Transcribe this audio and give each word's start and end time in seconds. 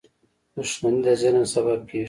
•دښمني 0.55 0.99
د 1.05 1.07
ظلم 1.21 1.45
سبب 1.53 1.79
کېږي. 1.89 1.99